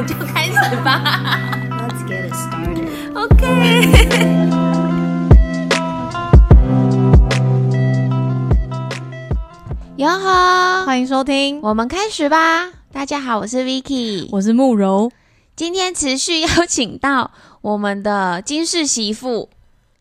[0.00, 1.20] 们就开始吧。
[1.70, 2.88] Let's get it started.
[3.14, 3.36] OK。
[9.96, 12.70] 哟呵，欢迎收听，我们开始吧。
[12.90, 15.12] 大家好，我是 Vicky，我是慕柔。
[15.54, 17.30] 今天持续邀请到
[17.60, 19.50] 我们的金氏媳妇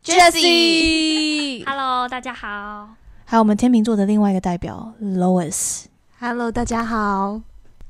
[0.05, 2.91] Jessie Hello，大家好。
[3.25, 5.87] 还有我们天秤座的另外一个代表 Lois。
[6.21, 7.41] Hello，大家好。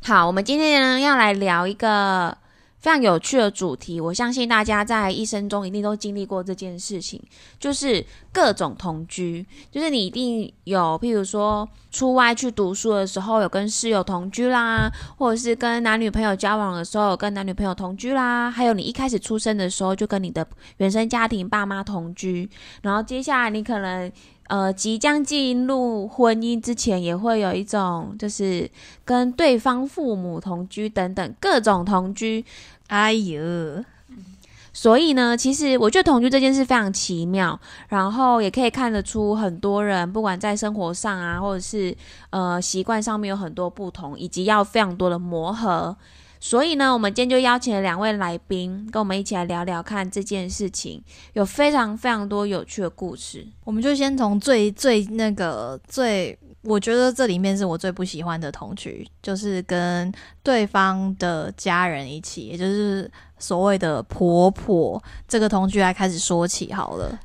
[0.02, 2.36] 好，我们今天呢要来聊一个
[2.80, 4.00] 非常有趣的主题。
[4.00, 7.22] 我相信大家在一生中一定都经历过这件事情，
[7.60, 9.46] 就是各种同居。
[9.70, 22.50] 就是你一定有，譬如说出外去读书的时候有跟室友同居啦，或者是跟男女朋友交往的时候有跟男女朋友同居啦，还有你一开始出生的时候就跟你的原生家庭爸妈同居，
[22.82, 24.12] 然后接下来你可能。
[24.50, 28.68] 呃，即将进入婚姻之前，也会有一种就是
[29.06, 32.44] 跟对方父母同居等等各种同居。
[32.88, 33.86] 哎呦，
[34.74, 41.96] 所以呢，其实我觉得同居这件事非常奇妙，然后也可以看得出很多人不管在生活上啊，或者是
[42.32, 45.96] 呃习惯上面有很多不同，以及要非常多的磨合。
[46.40, 53.46] 所以呢，我们今天就邀请了两位来宾，跟我们一起来聊聊看这件事情，有非常非常多有趣的故事。
[53.66, 67.20] 我们就先从最最那个最，我觉得这里面是我最不喜欢的同居，就是跟对方的家人一起，也就是所谓的婆婆这个同居来开始说起好了。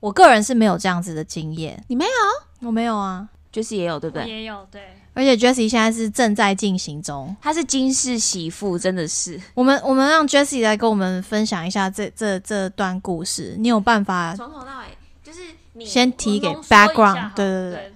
[0.00, 2.66] 我个人是没有这样子的经验，你没有？
[2.66, 3.28] 我没有啊。
[3.52, 4.28] 就是也有，对不对？
[4.28, 4.82] 也有对，
[5.16, 9.40] 而且 Jessie 现在是正在进行中，她是金氏媳妇，真的是。
[9.54, 13.56] 我们我们让 Jessie 来跟我们分享一下这这这段故事。
[13.58, 14.84] 你有办法从头到尾
[15.24, 15.40] 就是
[15.72, 17.32] 你先提给 background？
[17.34, 17.92] 对对，对。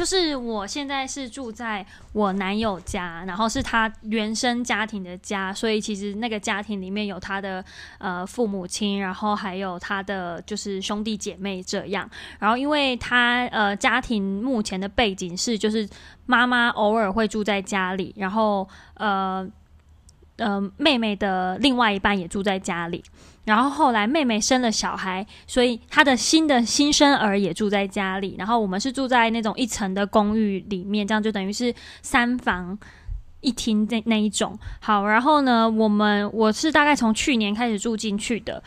[0.00, 1.84] 就是我现在是住在
[2.14, 7.62] 我男友家，然后是他原生家庭的家，所以其实那个家庭里面有他的
[7.98, 12.08] 呃父母亲，然后还有他的就是兄弟姐妹这样。
[12.38, 15.86] 然后因为他呃家庭目前的背景是，就是
[16.24, 19.46] 妈妈偶尔会住在家里，然后呃
[20.36, 23.04] 呃妹妹的另外一半也住在家里。
[23.50, 28.36] 然后后来妹妹生了小孩，所以她的新的新生儿也住在家里。
[28.38, 32.78] 然后我们是住在那种一层的公寓里面，这样就等于是三房
[33.40, 34.56] 一厅那那一种。
[34.78, 38.62] 好，然后呢，我们我是大概从去年开始住进去的。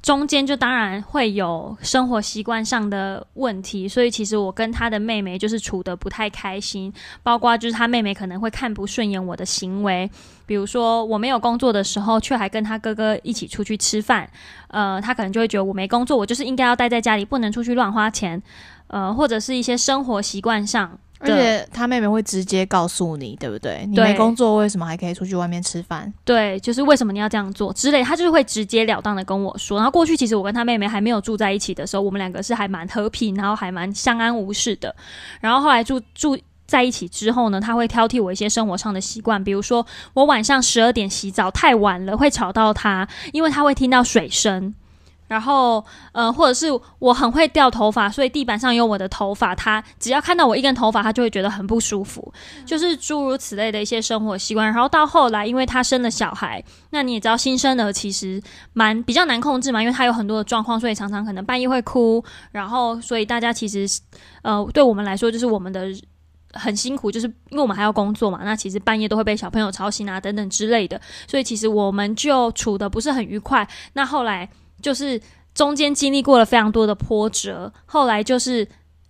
[0.00, 6.92] 中间就当然会有生活习惯上的问题，所以其实我跟他的妹妹就是处得不太开心，
[7.22, 10.08] 包括就是他妹妹可能会看不顺眼我的行为，
[10.46, 14.30] 比如说我没有工作的时候，却还跟他哥哥一起出去吃饭，
[14.68, 18.40] 呃，他可能就会觉得我没工作，我就是应该要待在家里，不能出去乱花钱，
[18.86, 23.84] 呃，或者是一些生活习惯上而，且他妹妹会直接告诉你，对不对？
[23.88, 26.12] 你没工作，为什么还可以出去外面吃饭？
[26.24, 29.78] 对，就是为什么你要这样做之类，他就是会直截了当的跟我说。
[29.78, 34.94] 然后过去其实我跟他妹妹还没有住在一起的时候，我们两个是还蛮和平，然后还蛮相安无事的。
[35.40, 36.38] 然后后来住住。
[36.68, 44.74] 在一起之后呢，他会挑剔我一些生活上的习惯，比如说我晚上十二点洗澡太晚了，会吵到他，因为他会听到水声。
[45.28, 46.66] 然后，呃，或者是
[46.98, 52.32] 我很会掉头发，所以地板上有我的头发，他只要看到我一根头发，他就会觉得很不舒服。
[52.64, 54.66] 就是诸如此类的一些生活习惯。
[54.66, 62.24] 然后到后来，因为他生了小孩，那你也知道新生儿其实蛮比较难控制嘛，因为他有很多的状况，所以常常可能半夜会哭。
[62.50, 63.86] 然后，所以大家其实
[64.42, 65.88] 呃，对我们来说，就是我们的。
[66.54, 73.68] 很辛苦，就是因为我们还要工作嘛，那其实半夜都会被小朋友吵醒啊，等等之类的，所以其实我们就处的不是很愉快。
[73.92, 74.48] 那后来
[74.82, 75.20] 就是
[75.54, 78.66] 中间经历过了非常多的波折，后来就是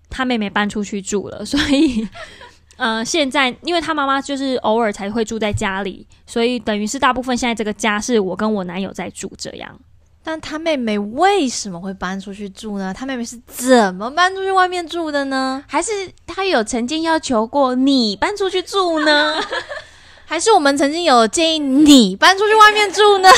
[0.08, 2.06] 他妹妹搬出去住了，所以
[2.76, 9.78] 呃，现在因为他妈妈就是偶尔才会住在家里，所以等于是大部分现在这个家是我跟我男友在住这样。
[10.22, 12.92] 但他妹妹为什么会搬出去住呢？
[12.92, 15.64] 他妹妹是怎么搬出去外面住的呢？
[15.66, 15.90] 还是
[16.26, 19.40] 他有曾经要求过你搬出去住呢？
[20.26, 23.28] 还是我们曾经有建议你搬出去外面住呢？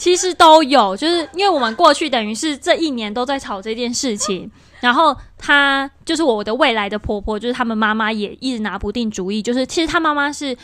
[0.00, 4.50] 其实都有，就是因为我们过去等于是这一年都在吵这件事情，
[4.80, 10.56] 然后她就是我的未来的婆婆，就是他们妈妈也一直拿不定主意，就是其实她妈妈是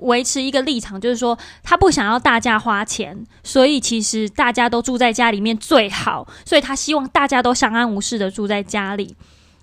[0.00, 9.16] 维持一个立场，就是说她不想要大家花钱，所以其实大家都住在家里面最好，所以她希望大家都相安无事的住在家里。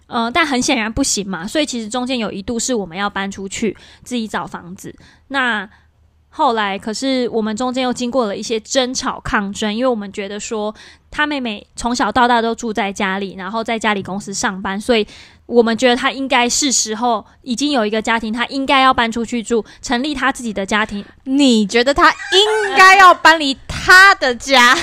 [0.07, 4.94] 呃，但很显然不行嘛，所以其实中间有一度是我们要搬出去自己找房子。
[5.29, 5.69] 那
[6.33, 10.74] 后来可是我们中间又经过了一些争吵抗争，因为我们觉得说
[11.12, 15.06] 他妹妹从小到大都住在家里，然后在家里公司上班，所以
[15.45, 21.04] 我们觉得他应该是时候已经有一个家庭，他应该要搬出去住，成立他自己的家庭。
[21.25, 24.74] 你觉得他应该要搬离他的家，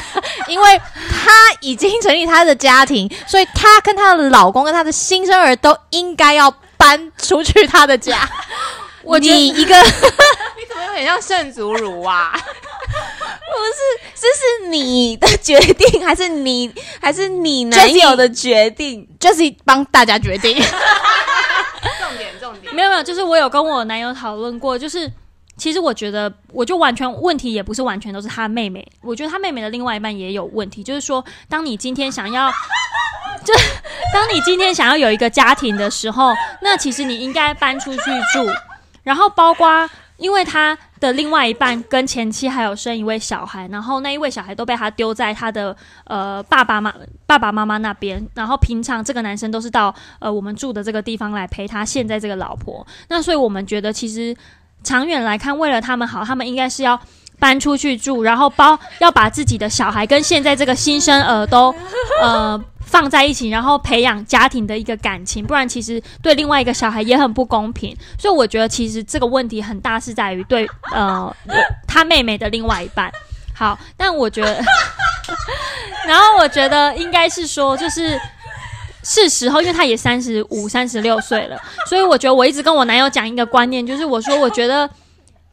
[0.48, 0.78] 因为
[1.08, 1.30] 他
[1.62, 8.28] 已经成立他的家庭，所以他跟他的老公跟他的新生儿都应该要搬出去他的家。
[9.02, 9.74] 我你一个
[10.86, 12.32] 有点像圣祖乳啊？
[12.38, 13.80] 不是
[14.14, 20.54] 这是你的决定，还是你还是你男友的决定？Jessie 帮大家决定，
[22.00, 25.10] 重点重点，没有没有，就是我有跟我男友讨论过，就是
[25.56, 32.50] 其实我觉得，我就完全问题也不是完全都是他妹妹，我觉得他妹妹的另外一半也有问题，就是说，当你今天想要，
[33.44, 33.52] 就
[34.12, 38.02] 当你今天想要有一个家庭的时候，那其实你应该搬出去
[38.32, 38.46] 住，
[39.02, 39.88] 然后包括。
[40.18, 45.74] 因为他的另外一半跟前妻还有生一位小孩，然后那一位小孩都被他丢在他的
[46.04, 46.92] 呃爸爸妈
[47.24, 54.36] 爸爸妈妈那边，然后平常这个男生都是到呃我们住的这个地方来陪他现在这个老婆，那所以我们觉得其实
[54.82, 57.00] 长远来看，为了他们好，他们应该是要
[57.38, 61.74] 搬出去住，然后包要把自己的小孩跟现在这个新生儿都
[62.22, 67.96] 呃放在一起，然后培养家庭的一个感情，不然其实对另外一个小孩也很不公平。
[68.18, 71.34] 所以我觉得其实这个问题很大是在于对呃
[71.86, 73.10] 他妹妹的另外一半。
[73.54, 74.62] 好，但我觉得，
[76.06, 78.18] 然后我觉得应该是说就是。
[79.04, 81.56] 是时候，因为他也三十五、三十六岁了，
[81.86, 84.90] 所以我觉得我一直跟我男友讲一个观念，就是我说我觉得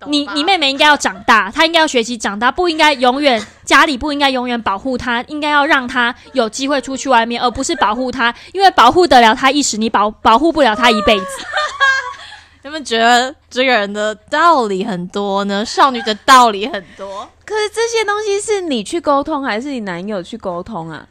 [0.08, 11.26] 你你妹妹应该要长大，她应该要学习长大，不应该永远家里不应该永远保护她，应该要让她有机会出去外面，而不是保护她，因为保护得了她一时，你保保护不了她一辈子。
[12.64, 15.64] 你们觉得这个人的道理很多呢？
[15.64, 21.06] 少女的道理很多，可是这些东西是你去沟通，还是你男友去沟通啊？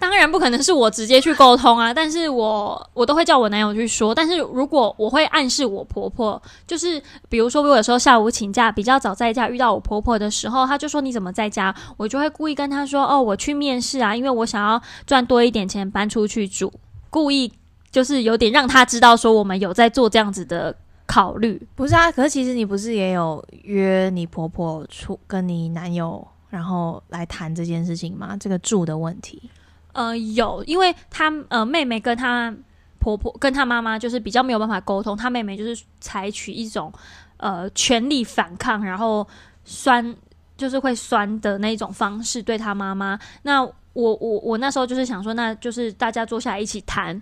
[0.00, 4.14] 当然不可能是我直接去沟通啊，但是我我都会叫我男友去说。
[4.14, 11.74] 但是如果我会暗示我婆婆，就是比如说我有时候下午请假比较早在家，遇到我婆婆的时候，她就说你怎么在家？
[11.96, 16.72] 我就会故意跟她说哦，我去面试啊，因为我想要赚多一点钱搬出去住，
[17.10, 17.52] 故意
[17.90, 20.74] 就是有点让她知道说我们有在做这样子的
[21.06, 21.60] 考虑。
[21.74, 22.10] 不是啊？
[22.12, 28.36] 可是其实你不是也有约你婆婆出跟你男友，然后来谈这件事情吗？
[28.38, 29.50] 这个住的问题。
[29.98, 32.54] 呃，有，因为她呃妹妹跟她
[33.00, 36.92] 婆婆跟她妈妈就是比较没有办法沟通，她妹妹就是采取一种
[37.38, 39.26] 呃全力反抗，然后
[39.64, 40.14] 酸
[40.56, 43.18] 就是会酸的那种方式对她妈妈。
[43.42, 47.20] 那我我我那时候就是想说，那就是大家坐下来一起谈。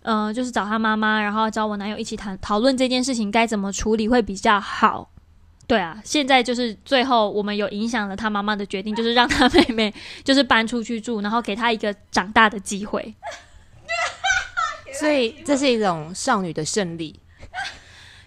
[0.00, 5.10] 呃，就是找她妈妈，然后找我男友一起谈讨论这件事情该怎么处理会比较好。
[5.68, 9.94] 对啊，现在就是最后我们有影响了他妈妈的决定，就是让他妹妹
[10.24, 13.14] 就是搬出去住，然后给他一个长大的机会。
[14.98, 17.20] 所以这是一种少女的胜利。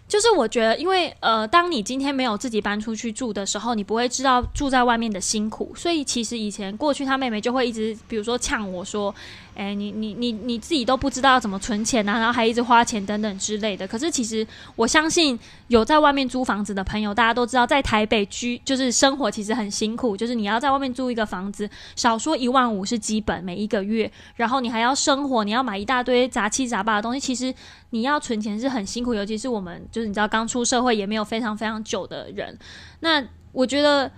[0.07, 5.73] 就是我觉得，因为呃，当你今天没有自己搬出去住的时候，你不会知道住在外面的辛苦。
[5.73, 9.15] 所以其实以前过去，他妹妹就会一直，比如说呛我说
[9.55, 14.45] ：“哎、你你你你自己都不知道要怎么存钱啊，然后还一直花钱等等之类的。”可是其实
[14.75, 15.37] 我相信
[15.67, 27.53] 有在外面租房子的朋友，大家都知道，在台北居就是生活其实很辛苦，就是你要在外面租一个房子，少说一万五是基本每一个月，然后你还要生活，你要买一大堆杂七杂八的东西，其实
[27.89, 32.57] 你要存钱是很辛苦，尤其是我们就是你知道刚出社会也没有非常非常久的人，
[33.01, 33.21] 那
[33.51, 34.09] 我觉得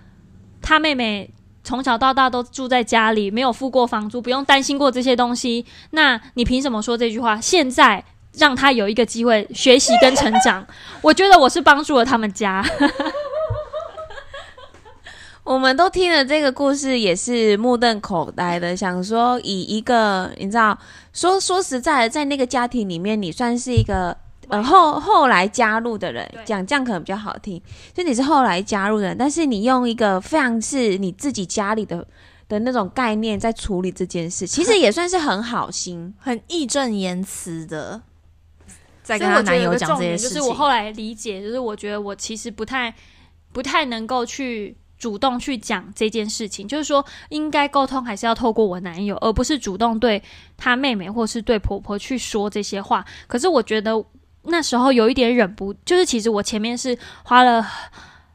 [0.62, 1.28] 他妹妹
[1.64, 7.40] 从小到大都住在家里，没有付过房租，不用担心过这些东西，那你凭什么说这句话？
[7.40, 8.04] 现在
[8.34, 10.66] 让他有一个机会学习跟成长，
[11.00, 12.64] 我觉得我是帮助了他们家。
[15.42, 20.78] 我们都听了这个故事，也是目瞪口呆的，想说以一个你知道，
[21.12, 24.16] 说说实在的，在那个家庭里面，你算是一个
[24.56, 27.60] 呃后后来加入的人，讲这样可能比较好听，
[27.92, 32.06] 就你是后来加入的人，但是你用一个非常是你自己家里的
[32.48, 36.14] 的那种概念在处理这件事，其实也算是很好心。
[36.20, 38.00] 很义正言辞的
[39.02, 40.36] 在跟她男友讲这件事情。
[40.36, 42.94] 就是我后来理解，就是我觉得我其实不太
[43.52, 50.22] 不太能够去主动去讲这件事情，就是说应该沟通还是要透过我男友，而不是主动对
[50.56, 53.04] 他妹妹或是对婆婆去说这些话。
[53.26, 53.92] 可是我觉得
[54.46, 57.66] 那时候有一点忍不，就是其实我前面是花了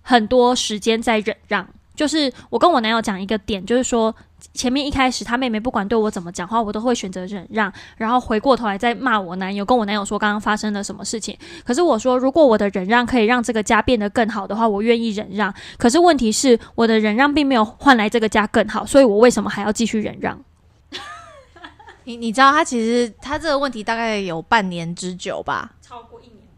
[0.01, 1.67] 很多时间在忍让。
[1.95, 4.15] 就是我跟我男友讲一个点，就是说
[4.53, 11.37] 前面一开始他妹妹不管对我怎么讲话，我都会选择忍让，然后回过头来再骂我男友，跟我男友说刚刚发生了什么事情。
[11.65, 15.53] 可是我说，如果我的忍让可以让这个家变得更好的话，我愿意忍让。
[15.77, 20.41] 可是问题是，我的忍让并没有换来这个家更好，所以我为什么还要继续忍让？
[22.05, 25.69] 你你知道他其实他这个问题大概有半年之久吧，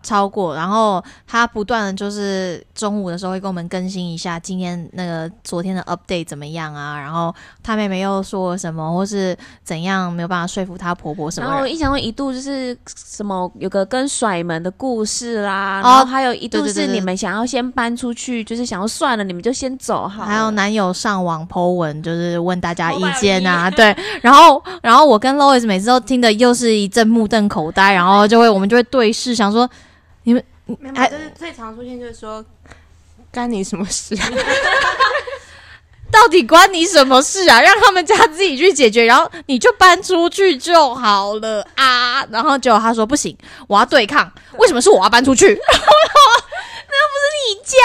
[0.03, 11.49] 超过然后他不断的就是中午的时候会跟我们更新一下今天那个昨天的 update 怎么样啊，然后他妹妹又说什么，或是怎样没有办法说服她婆婆什么。
[11.49, 20.25] 然后印象中一度就是什么有个跟甩门的故事啦，哦然后还有一度是你们想要先搬出去，就是想要算了，你们就先走好。
[20.25, 29.69] 还有男友上网 po 文，就是问大家意见啊，对，然后然后我跟 Lois 每次都听的又是一阵目瞪口呆，然后就会我们就会对视，想说
[30.23, 30.41] 没有，
[30.95, 32.43] 哎就是最常出现就是说，
[33.31, 34.15] 干你什么事？
[36.11, 37.61] 到底关你什么事啊？
[37.61, 42.23] 让他们家自己去解决，然后你就搬出去就好了啊。
[42.29, 43.35] 然后结果他说不行，
[43.67, 45.47] 我要对抗，为什么是我要搬出去？
[46.91, 47.77] 那又不是你家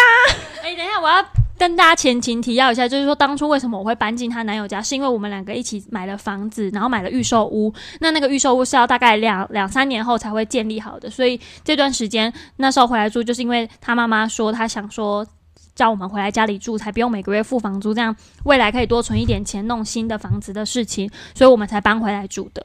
[0.63, 1.25] 哎、等一下，我要
[1.59, 7.73] 跟大家前情提要一下，就是说当初为什么我会搬进她男友家，是因为我们两个一起买了房子，然后买了预售屋。
[8.01, 15.27] 那那个预售屋是要大概两两三年后才会建立好的，所以这段时间那时候回来住，就是因为她妈妈说她想说。
[15.75, 22.65] 叫我们回来家里住，才不用每个月付房租，这样未来可以多存一点钱弄新的房子的事情，所以我们才搬回来住的。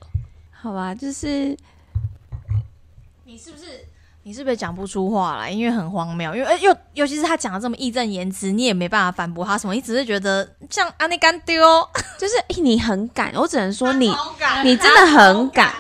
[0.50, 1.54] 好吧，就是
[3.26, 3.86] 你是不是
[4.24, 5.50] 你是不是讲不出话来？
[5.50, 11.64] 因为很荒谬，因为呃又尤其是他讲的这么义正言辞，你也没办法反驳他什么，你只是觉得像阿内干丢，
[12.20, 14.14] 就是、诶你很敢，我只能说你
[14.64, 15.74] 你真的很敢。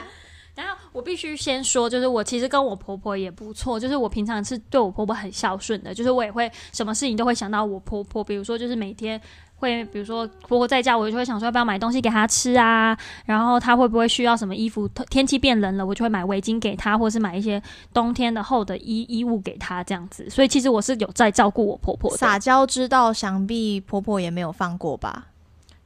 [0.56, 9.22] 然后我必须先说，就是我其实跟我婆婆也不错，就是我平常是对我婆婆很孝顺的，就是我也会什么事情都会想到我婆婆，比如说就是每天
[9.62, 17.62] 会，比如说婆婆在家，我就会想说要不要买东西给她吃啊，然后她会不会需要什么衣服，天气变冷了，我就会买围巾给她，或是买一些
[17.94, 22.18] 冬天的厚的衣衣物给她这样子，所以其实我是有在照顾我婆婆的。
[22.18, 25.28] 撒娇之道，想必婆婆也没有放过吧？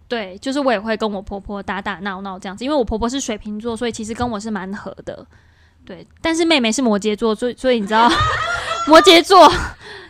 [0.07, 5.25] 对，就是我也会跟我婆婆打打闹闹这样子，因为我婆婆是水瓶座，所以其实跟我是蛮合的。
[5.83, 8.09] 对，但是妹妹是摩羯座，所以所以你知道，
[8.87, 9.51] 摩羯座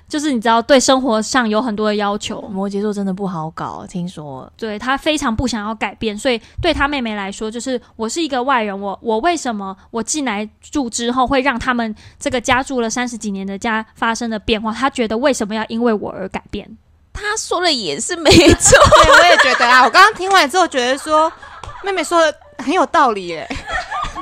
[0.07, 14.71] 就是你知道对生活上有很多的要求，摩羯座真的不好搞，听说对他非常不想要改变，所以对他妹妹来说，就是我是一个外人，我我为什么我进来住之后会让他们这个家住了三十几年的家发生了变化？
[14.71, 16.77] 他觉得为什么要因为我而改变？
[17.11, 21.31] 他说的也是没错， 对，我也觉得啊，我刚刚听完之后觉得说，
[21.83, 23.47] 妹妹说的很有道理耶。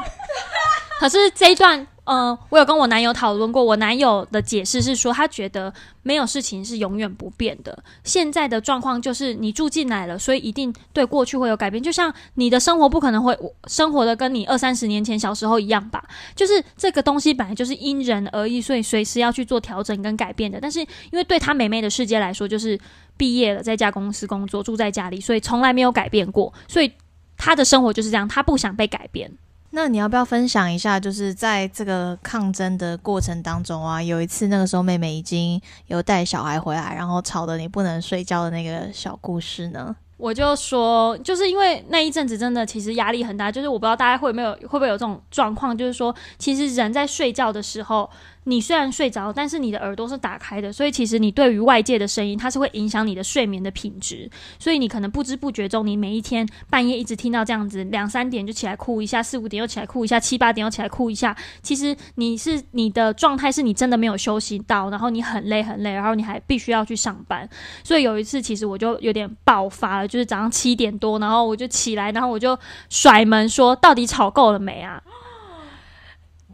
[1.00, 7.82] 可是这一段，呃，我有跟我男友讨论过，我男友的解释是说，他觉得没有事情是永远不变的。
[8.04, 11.82] 现在的状况就是你住进来了，所以一定对过去会有改变。
[11.82, 16.04] 就像你的生活不可能会生活的跟你二三十年前小时候一样吧？
[16.36, 20.60] 就是这个东西本来就是因人而异，所以随时要去做调整跟改变的。
[20.60, 22.78] 但是因为对他妹妹的世界来说，就是
[23.16, 26.92] 毕业了，在家公司工作，住在家里，所以从来没有改变过，所以
[27.38, 29.32] 他的生活就是这样，他不想被改变。
[29.76, 39.96] 那你要不要分享一下，就是在这个抗争的过程当中啊，有一次那个时候妹妹已经有带小孩回来，然后吵得你不能睡觉的那个小故事呢？
[40.18, 48.08] 我就说，就是因为那一阵子真的其实压力很大，就是我不知道大家会没有会不会有这种状况，就是说，其实人在睡觉的时候，
[48.46, 67.48] 你虽然睡着，但是你的耳朵是打开的，所以其实你对于外界的声音，它是会影响你的睡眠的品质，所以你可能不知不觉中，你每一天半夜一直听到这样子，两三点就起来哭一下，四五点又起来哭一下，七八点又起来哭一下，其实你是你的状态是你真的没有休息到，然后你很累很累，然后你还必须要去上班，
[67.84, 72.58] 所以有一次其实我就有点爆发了，就是早上七点多，然后我就起来，然后我就
[72.90, 75.02] 甩门说：“到底吵够了没啊？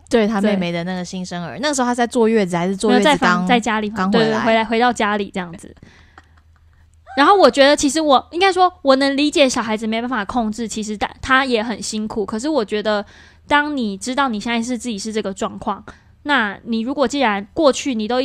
[0.09, 5.73] 对他妹妹的那个新生儿，那个时候他在坐月子还是？”坐月子刚房在家里刚回来回来回到家里这样子。
[7.17, 12.25] 然后我觉得，其实我应该说，我能理解小孩子没办法控制，其实他他也很辛苦。
[12.25, 13.05] 可是我觉得，
[13.47, 15.83] 当你知道你现在是自己是这个状况，
[16.23, 18.17] 那你如果既然过去你都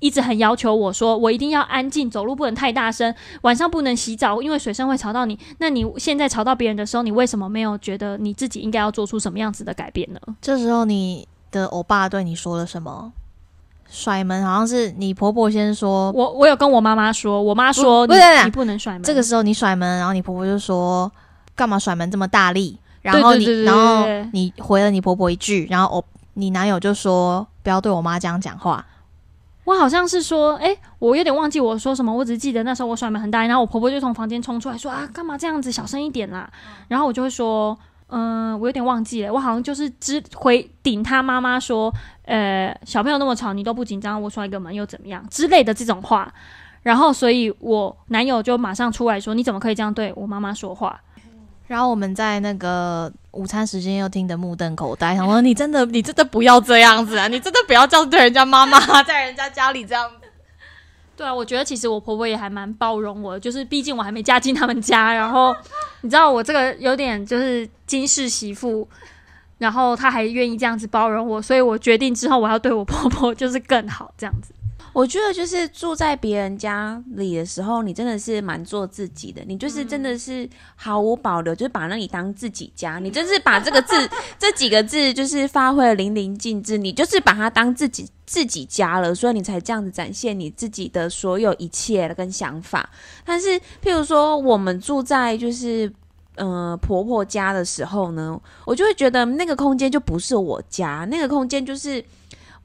[0.00, 3.12] 一一直很要求我说，我一定要安静，走路不能太大声，
[3.42, 5.38] 晚上不能洗澡，因为水声会吵到你。
[5.58, 10.20] 那你现在吵到别人的时候，你为什么没有觉得你自己应该要做出什么样子的改变呢？
[10.40, 13.12] 这时候你的欧巴对你说了什么？
[13.90, 19.02] 甩门好像是你婆婆先说，我我有跟我妈妈说，我妈说你不不你不能甩门。
[19.02, 21.10] 这个时候你甩门，然后你婆婆就说
[21.54, 22.78] 干嘛甩门这么大力？
[23.02, 28.84] 然后你然后你回了你婆婆一句，然后我你男友就说不要对我妈这样讲话。
[29.66, 36.48] 我好像是说，哎、我有点忘记我说什么，我只记得那时候我甩门很大，然后我婆婆就从房间冲出来说啊，干嘛这样子，小声一点啦。
[36.86, 41.92] 然后我就会说，嗯、我有点忘记了，我好像就是只回顶他妈妈说，
[42.26, 46.32] 呃，小朋友那么吵，你都不紧张，我摔个门又怎么样之类的这种话。
[46.82, 51.00] 然后，所以我男友就马上出来说：“你怎么可以这样对我妈妈说话
[51.66, 60.26] 然后我们在那个午餐时间又听得目瞪口呆，想说你真的你真的不要这样子啊，你真的不要这样对人家妈妈在人家家里这样子。？”
[61.16, 65.56] 对啊，我觉得其实我婆婆也还蛮包容我的，就是毕竟我还没嫁进他们家，然后
[66.02, 68.86] 你知道我这个有点就是金氏媳妇，
[69.56, 74.52] 然后她还愿意这样子包容我，所以我决定之后我要对我婆婆就是更好这样子。
[74.96, 83.94] 我觉得就是住在别人家里的时候，你真的是蛮做自己的，你就是真的是毫无保留，就是把那里当自己家，你真是把这个字
[84.38, 92.88] 这几个字就是发挥的淋漓尽致，你就是把它当自己自己家了，所以你才这样子展现你自己的所有一切跟想法。
[93.22, 95.92] 但是，譬如说我们住在就是。
[96.38, 102.04] 呃，婆婆家的时候呢，我就会觉得那个空间就不是我家，那个空间就是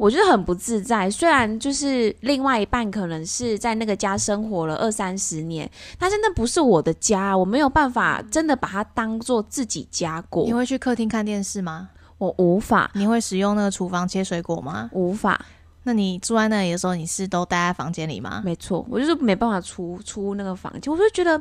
[0.02, 1.08] 我就是很不自在。
[1.12, 10.52] 虽然就是另外一半可能是在那个家生活了二三十年，但是那不是我的家，我没有办法真的把它当做自己家过你。
[10.52, 11.90] 会去客厅看电视吗？
[12.18, 14.90] 我无法，你会使用那个厨房切水果吗？
[14.92, 15.40] 无法，
[15.84, 18.42] 那你住在那里的时候，你是都待在房间里吗？
[18.44, 21.40] 没错，我就是没办法出出那个房间，我就觉得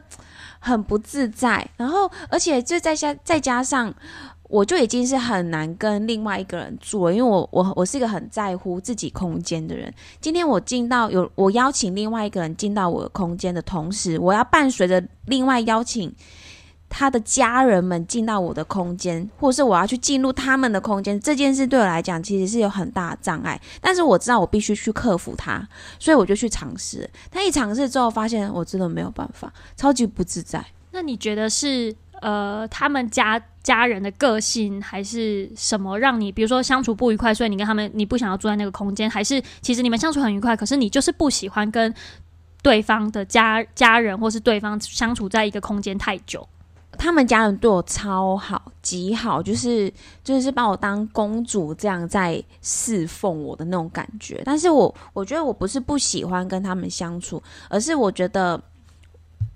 [0.58, 1.66] 很不自在。
[1.78, 3.94] 然后，而且就再加再加上，
[4.50, 9.92] 我就已经是很难跟另外一个人住，因为我我我是一个很在乎自己空间的人。
[10.20, 16.14] 今天我进到有我邀请另外一个人进到我的空间的同时，我要伴随着另外邀请。
[16.92, 23.60] 他的家人们进到我的空间，或是我要去进入他们的空间，这件事对我来讲其实是有很大的障碍。
[23.80, 25.64] 但是我知道我必须去克服它，
[26.00, 27.08] 所以我就去尝试。
[27.30, 30.66] 但一尝试之后，发现我真的没有办法，超级不自在。
[30.90, 41.92] 那你觉得是呃他们家家人的个性，还是什么让你比如说相处不愉快，所以你跟他们你不想要住在那个空间，还是其实你们相处很愉快，可是你就是不喜欢跟
[42.62, 46.46] 对方的家家人或是对方相处在一个空间太久？
[46.98, 49.90] 他们家人对我超好，极好，就是
[50.22, 54.42] 就是把我当公主这样在侍奉我的那种感觉。
[54.44, 58.60] 但是我我觉得我不是不喜欢跟他们相处，而是我觉得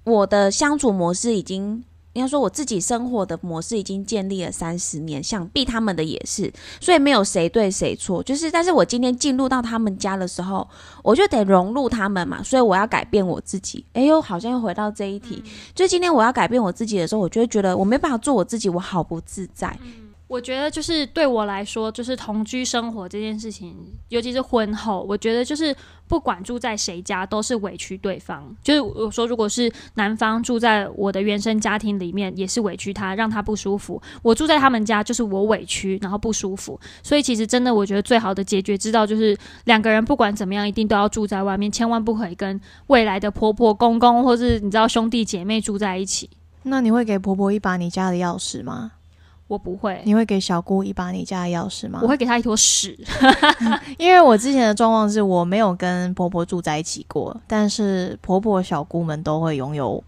[0.04, 1.84] 我的相处模式已经。
[2.14, 8.22] 应该说我自己生活的模式已经建立了三十年，想必他们的也是，所以没有谁对谁错。
[8.22, 10.66] 就是，但是我今天进入到他们家的时候，
[11.02, 13.84] 我就得融入他们嘛，所以我要改变我自己。
[13.92, 15.42] 哎呦，好像又回到这一题，
[15.74, 19.76] 就今天我要改变我自己的时候，我就会觉得我没办法做我自己，我好不自在。
[20.34, 23.76] 我觉得就是对我来说，就是同居生活这件事情，
[24.08, 25.72] 尤其是婚后，我觉得就是
[26.08, 28.52] 不管住在谁家，都是委屈对方。
[28.60, 36.80] 就是我说，如果是男方住在我的原生家庭里面，也是委屈他，让他不舒服；我住在他们家，就是我委屈，然后不舒服。
[37.04, 46.28] 所以其实真的，我觉得最好的解决之道就是两个人不管怎么样，一定都要住在外面，千万不可以跟未来的婆婆、公公，或是你知道兄弟姐妹住在一起。
[46.64, 48.90] 那你会给婆婆一把你家的钥匙吗？
[49.46, 52.00] 我不会，你会给小姑一把你家的钥匙吗？
[52.02, 52.98] 我会给她一坨屎。
[53.98, 60.02] 因为我之前的状况是我没有跟婆婆住在一起过，但是婆婆小姑们都会拥有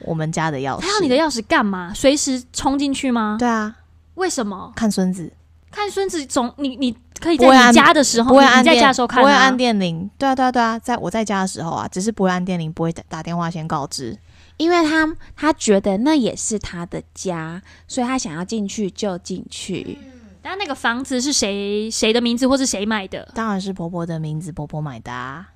[0.00, 0.80] 我们家的钥匙。
[0.80, 1.92] 她要你的钥匙干嘛？
[1.94, 3.36] 随时冲进去吗？
[3.38, 3.76] 对啊，
[4.14, 4.72] 为什么？
[4.74, 5.32] 看孙子
[5.70, 10.10] 看孙子总你你可以在你家的时候，不会按电，你你在家的时候看、啊，不会按电铃。
[10.18, 14.18] 对啊，对啊，对啊，在我在家的时候啊，只是不会按电铃，不会打打电话先告知。
[14.56, 19.98] 因为他他觉得那也是他的家，所以他想要进去就进去。
[20.40, 23.28] 但那个房子是谁谁的名字，或是谁买的？
[23.34, 25.48] 当然是婆婆的名字，婆婆买的啊。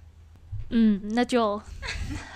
[0.70, 1.60] 嗯，那就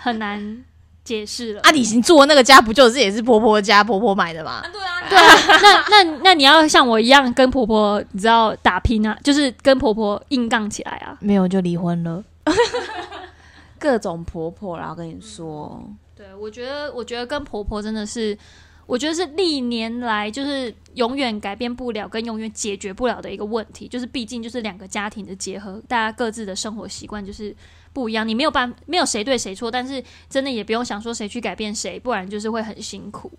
[0.01, 0.65] 很难
[1.05, 1.61] 解释了。
[1.63, 4.63] 啊，你住的那个家不就是也是婆婆家，婆婆买的吗？
[5.09, 11.17] 对啊，那那那你要像我一样跟婆婆，你知道打拼啊，就是跟婆婆硬杠起来啊。
[11.21, 12.23] 没有就离婚了。
[13.79, 15.83] 各种婆婆啦，我跟你说，
[16.21, 18.37] 对，我觉得，我觉得跟婆婆真的是，
[18.85, 23.89] 我觉得是历年来就是永远改变不了，跟永远解决不了的一个问题。
[23.89, 27.57] 就是毕竟就是两个家庭的结合，大家各自的生活习惯就是
[27.95, 33.33] 不一样，你没有办，没有谁对谁错，但是真的也不用想说谁去改变谁，不然就是会很辛苦。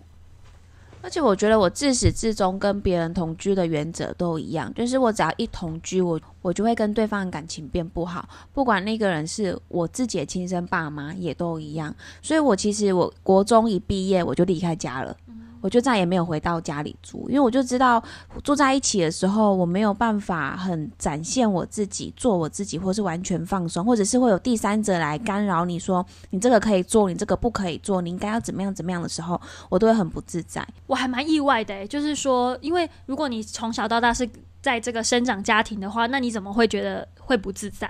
[1.02, 11.94] 而且我觉得我自始至终跟别人同居的原则都一样，就是我只要一同居，我我就会跟对方的感情变不好，不管那个人是我自己的亲生爸妈，也都一样。
[12.22, 15.16] 所以我其实我国中一毕业我就离开家了，
[15.62, 18.02] 我就再也没有回到家里住，因为我就知道
[18.44, 30.66] 住在一起的时候，我没有办法很展现我自己，做我自己，或是完全放松，或者是会有第三者来干扰你说你这个可以做，你这个不可以做，你应该要怎么样怎么样的时候，我都会很不自在。
[30.86, 34.28] 我还蛮意外的、欸，就是说，因为如果你从小到大是
[34.60, 37.88] 在这个生长家庭的话，那你怎么会觉得会不自在？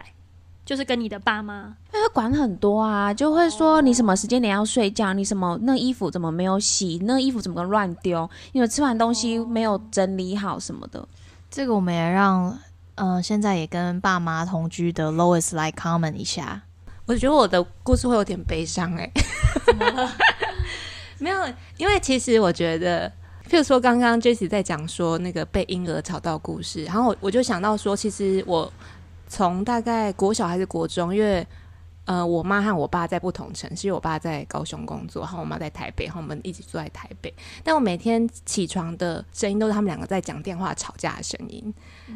[0.72, 11.06] 就是跟你的爸妈，因为管很多啊，就会说你什么时间点要睡觉，你什么那衣服怎么没有洗，那衣服怎么乱丢，因为吃完东西没有整理好什么的。
[11.50, 12.58] 这个我们也让，
[12.94, 16.62] 呃，现在也跟爸妈同居的 Lois 来 comment 一下。
[17.04, 19.12] 我觉得我的故事会有点悲伤哎、
[21.20, 23.12] 没有，因为其实我觉得，
[23.46, 28.72] 譬如说刚刚 Jessie 在讲说那个被婴儿吵到故事，然后我我就想到说，其实我
[29.32, 31.46] 从大概国小还是国中，因为
[32.04, 37.34] 呃，我妈和我爸在不同城市，因为我爸在高雄工作，然后我妈在台北，然后我们一起住在台北。
[37.64, 41.72] 但我每天起床的声音都是他们两个在讲电话吵架的声音，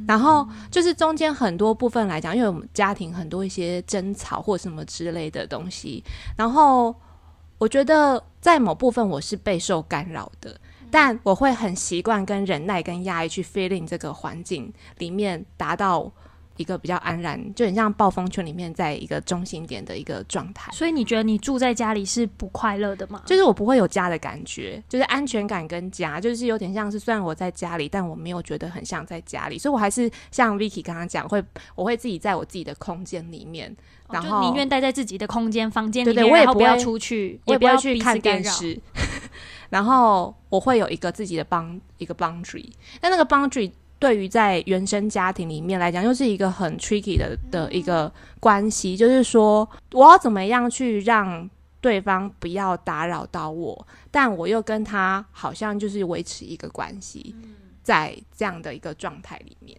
[0.07, 6.05] 然后就是中间很多部分来讲，因为我们家庭很多一些争吵或什么之类的东西，
[6.37, 6.95] 然后
[7.57, 10.61] 我觉得在某部分我是备受干扰的。
[10.91, 16.11] 但我会很习惯跟忍耐跟压抑去 feeling 这个环境里面，达到
[16.57, 20.71] 一个比较安然，就很像暴风圈里面在一个中心点的一个状态。
[20.73, 23.23] 所以你觉得你住在家里是不快乐的吗？
[23.25, 31.43] 就是我不会有家的感觉，就是安全感跟家，就是有点像是虽然我在家里，但我没有觉得很像在家里，所以我还是像 Vicky 刚刚讲，会
[31.75, 33.75] 我会自己在我自己的空间里面，
[34.11, 38.17] 然后宁愿待在自己的空间房间里我也不要出去，我也不不要去看。
[38.27, 38.81] 电视，
[39.71, 42.69] 然后我会有一个自己的帮一个 boundary，
[43.01, 51.49] 但那个 boundary 对于在原生家庭里面来讲，又是一个很 tricky 的的一个关系，就是说我要怎么样去让
[51.81, 57.35] 对方不要打扰到我，但我又跟他好像就是维持一个关系，
[57.83, 59.79] 在这样的一个状态里面。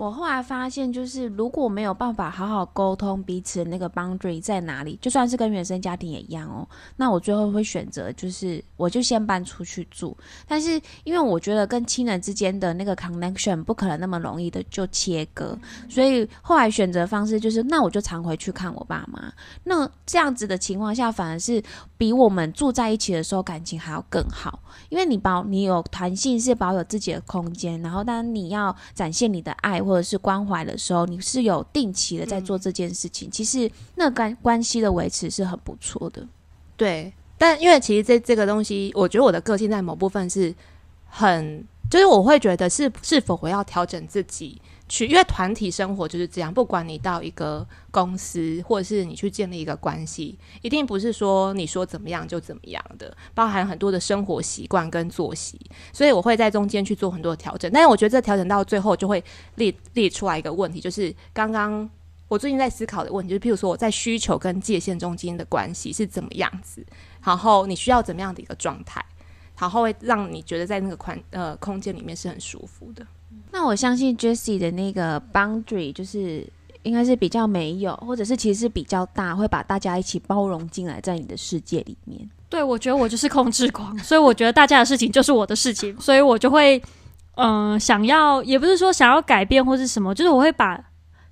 [0.00, 6.66] 我后来发现，就是如果没有办法好好沟通彼此的那个 boundary 在哪里，就算是跟原生家庭也一样哦。
[6.96, 10.16] 那我最后会选择，就是我就先搬出去住。
[10.48, 15.54] 但是因为我觉得跟亲人之间的那个 connection 不可能那么容易的就切割，
[15.86, 19.30] 所以后来选择方式就是，那我就常回去看我爸妈。
[19.64, 21.62] 那这样子的情况下，反而是
[21.98, 33.28] 比我们住在一起的时候感情还要更好，因为你保你有弹性，是保有自己的空间，然后当你要展现你的爱或者是关怀的时候，你是有定期的在做这件事情。
[33.28, 36.24] 其实那关关系的维持是很不错的。
[36.76, 40.54] 对，但因为其实这这个东西，我觉得我的个性在某部分是
[41.08, 55.58] 很，就是我会觉得是是否我要调整自己去，因为团体生活就是这样，不管你到一个公司，或者是你去建立一个关系，一定不是说你说怎么样就怎么样的，包含很多的生活习惯跟作息，
[55.92, 57.70] 所以我会在中间去做很多的调整。
[57.72, 59.24] 但是我觉得这调整到最后就会
[59.54, 61.88] 列列出来一个问题，就是刚刚。
[62.28, 66.80] 我最近在思考的问题，就是譬如说我在需求跟界限中间的关系是怎么样子，
[67.24, 69.04] 然后你需要怎么样的一个状态，
[69.58, 73.04] 然后会让你觉得在那个宽呃空间里面是很舒服的。
[73.52, 76.46] 那我相信 Jessie 的那个 boundary 就是
[76.82, 82.28] 应该是比较没有，或者是其实是比较大，会把大家一起包容进来，在你的世界里面。
[82.48, 86.82] 对，我觉得我就是控制狂，所以我觉得大家的事情就是我的事情，所以我就会，
[87.36, 90.82] 嗯、想要也不是说想要改变或是什么，就是我会把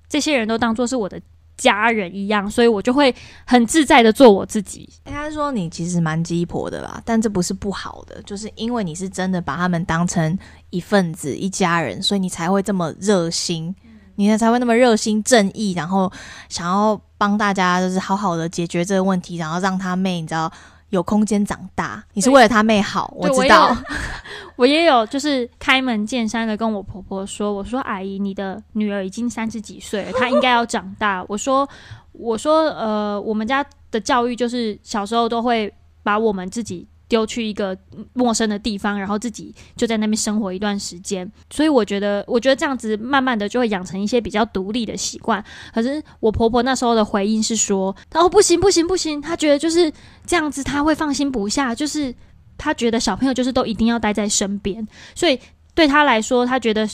[0.07, 1.19] 这些人都当做是我的
[1.59, 3.13] 家人一样，所以我就会
[3.45, 4.89] 很自在的做我自己。
[5.05, 10.37] 应该说你其实蛮鸡婆的啦，但这不是不好的，就是因为你是真的把他们当成
[10.69, 13.75] 一份子、一家人，所以你才会这么热心，
[14.15, 16.09] 你才会那么热心正义，然后
[16.47, 20.51] 想要帮大家就是好好的解决这个问题，然后让他妹你知道
[20.89, 23.75] 有空间长大，你是为了他妹好，我知道。
[24.55, 31.23] 我也有就是开门见山的跟我婆婆说，我说阿姨，你的女儿已经三十几岁了，她应该要长大。
[31.29, 31.67] 我说
[32.11, 35.73] 我说呃，我们家的教育就是小时候都会
[36.03, 36.87] 把我们自己。
[37.09, 37.77] 丢去一个
[38.13, 45.43] 陌生的地方，然后自己就在那边生活一段时间，所以我觉得，我觉得这样子慢慢的就会养成一些比较独立的习惯。
[45.73, 49.91] 可是我婆婆那时候的回应是说：“哦，不行不行不行，她觉得就是
[50.25, 52.13] 这样子，她会放心不下，就是
[52.57, 55.37] 她觉得小朋友就是都一定要待在身边，所以
[55.73, 56.87] 对她来说，她觉得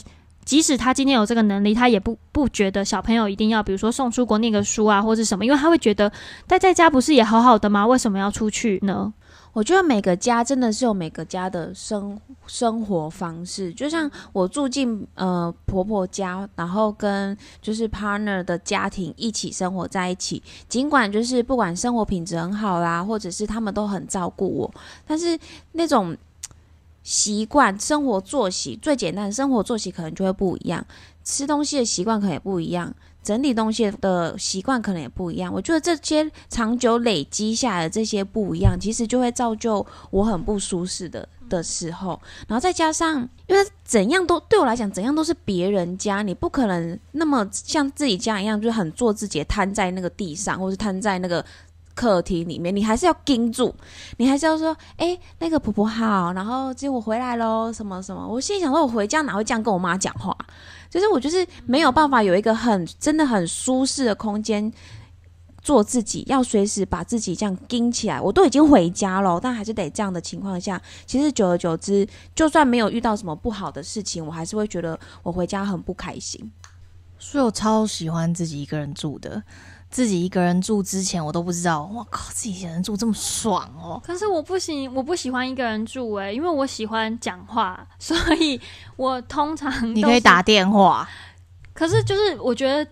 [0.46, 6.10] 即使她今天有这个能力，她也不不觉得小朋友一定要，比如说送出国念个书啊，或是什么，因为她会觉得
[6.48, 7.86] 待在家不是也好好的吗？
[7.86, 9.14] 为什么要出去呢？
[9.56, 24.76] 我觉得每个家真的是有每个家的生生活方式，就像我住进呃婆婆家，然后跟就是 partner 的家庭一起生活在一起，尽管就是不管生活品质很好啦，或者是他们都很照顾我，
[25.08, 25.40] 但是
[25.72, 26.14] 那种
[27.04, 30.86] 习惯、生活作息，最简单生活作息可能就会不一样，
[31.24, 32.94] 吃东西的习惯可能也不一样，
[33.26, 35.52] 整理东西的习惯可能也不一样。
[35.52, 42.22] 我觉得这些长久累积下来的这些不一样，其实就会造就我很不舒适的的时候。
[42.48, 51.44] 然后再加上，因为怎样都对我来讲，怎样都是别人家，你不可能那么像自己家一样，就是很做自己，瘫在那个地上，或是瘫在那个。
[51.96, 53.74] 客厅里面，你还是要盯住，
[54.18, 58.28] 你还是要说，哎、那个婆婆好，然后结果我回来喽，什么什么。
[58.28, 60.38] 我心里想说，我回家哪会这样跟我妈讲话？
[60.96, 64.72] 就是我就是没有办法有一个很真的很舒适的空间
[65.62, 68.22] 做自己，要随时把自己这样盯起来。
[68.22, 76.50] 我都已经回家了，但还是得这样的情况下，其实久而久之，就算没有遇到什么不好的事情，我还是会觉得我回家很不开心。
[77.20, 79.44] 所以我超喜欢自己一个人住的。
[79.96, 84.02] 自己一个人住之前，我都不知道，我靠，自己一个人住这么爽哦！
[84.06, 88.60] 可是我不行，我不喜欢一个人住诶、因为我喜欢讲话，所以
[88.98, 91.08] 我通常你可以打电话，
[91.74, 92.86] 可是就是我觉得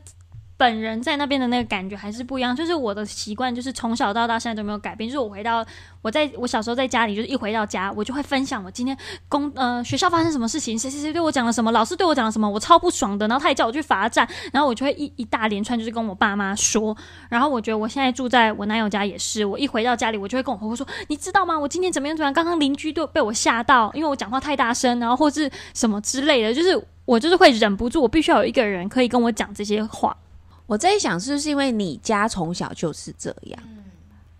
[0.63, 2.55] 本人在那边的那个感觉还是不一样。
[2.55, 5.09] 就是我的习惯，就是从小到大现在都没有改变。
[5.09, 5.65] 就是我回到
[6.01, 8.97] 我在我小时候在家里，就是一回到家，我就会分享我今天
[9.27, 13.27] 公呃学校发生什么事情，谁谁谁对我讲了什么，老师对我讲了什么，我超不爽的。
[13.27, 16.95] 然后他也叫我去罚站，然后我就会一一大连串就是跟我爸妈说。
[17.27, 21.59] 然后我觉得我现在住在我男友家也是，我一回到家里，我就会跟我婆婆说，你知道吗？
[21.59, 22.33] 我今天怎么样怎么样？
[22.33, 26.81] 刚刚邻居都被我吓到，因为我讲话太大声，然后或是什么之类的，就是。
[27.05, 30.15] 我就是会忍不住，我必须要有一个人可以跟我讲这些话。
[30.65, 33.63] 我在想，是不是因为你家从小就是这样？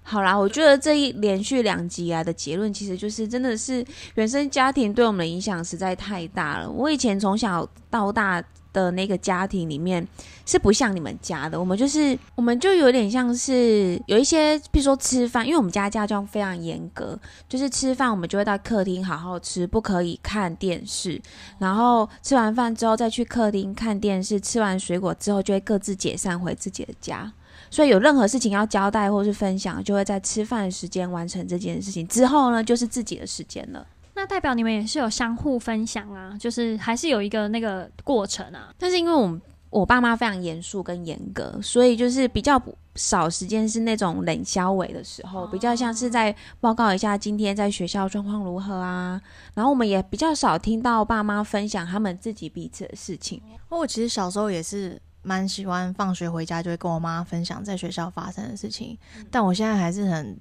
[0.05, 6.69] 好啦，我觉得这一连续两集啊的结论，其实就是真的是原生家庭对我们的影响实在太大了。
[6.69, 10.05] 我以前从小到大的那个家庭里面
[10.45, 21.21] 是不像你们家的，我们就是我们就有点像是有一些，比如说吃饭，因为我们家家教非常严格，就是吃饭我们就会到客厅好好吃，不可以看电视。
[21.59, 27.31] 然后吃完饭之后再去客厅看电视，吃完水果之后就会各自解散回自己的家。
[27.69, 32.07] 所以有任何事情要交代或是分享，就会在吃饭的时间完成这件事情。
[32.07, 33.86] 之后呢，就是自己的时间了。
[34.23, 38.73] 那代表你们也是有相互分享啊，就是还是有一个那个过程啊。
[38.77, 42.62] 但是因为我们我爸妈非常严肃跟严格，所以就是比较
[42.95, 49.21] 少时间是那种冷消尾的时候，比较像是在报告一下今天在学校状况如何啊。
[49.55, 53.41] 然后我们也比较少听到爸妈分享他们自己彼此的事情。
[53.67, 58.97] 我其实小时候也是蛮喜欢放学回家就会跟我妈分享在学校发生的事情，
[59.29, 60.38] 但我现在还是很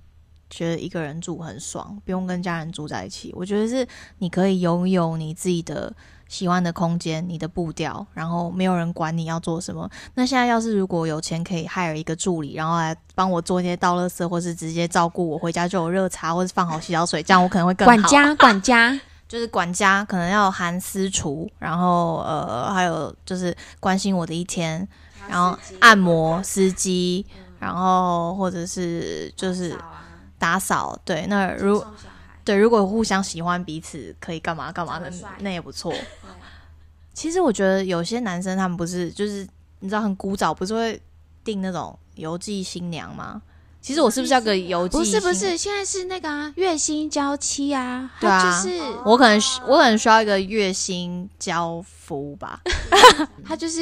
[0.53, 3.33] 觉得一个人住很爽，不用跟家人住在一起。
[3.35, 3.87] 我觉得是
[4.19, 5.91] 你可以拥有你自己的
[6.29, 9.89] 喜欢的空间、你的步调，然后没有人管你要做什么。
[10.15, 17.95] 那现在要是如果有钱可以 hire 一个助理，然后来帮我做一些倒垃圾，或是直接照顾我回家就有热茶，或是放好洗脚水，这样我可能会更好。
[17.95, 24.87] 管家， 管家，就是管家可能要含私厨，然后呃，还有就是关心我的一天，
[25.29, 27.25] 然后按摩、司机，
[27.59, 29.75] 然后或者是就是
[30.43, 30.99] 打扫。
[31.05, 31.85] 对，那如
[32.45, 35.95] 对如果互相喜欢彼此，可以干嘛干嘛的，那也不错。
[37.15, 39.47] 其实我觉得有些男生他们不是就是
[39.79, 41.01] 你知道很古早，不是会
[41.45, 43.41] 订那种邮寄新娘吗？
[43.81, 44.99] 其实我是不是要个邮寄？
[44.99, 52.61] 不是不，是，现在是那个啊，月薪娇妻啊，对啊就是我可能需我可能需要一个月薪交夫吧。
[53.47, 53.81] 他就是